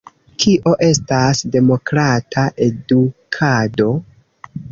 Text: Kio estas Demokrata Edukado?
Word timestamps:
Kio 0.43 0.71
estas 0.85 1.41
Demokrata 1.57 2.45
Edukado? 2.69 3.93